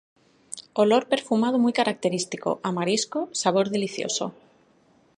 [0.73, 4.33] Olor perfumado muy característico, a marisco, sabor delicioso.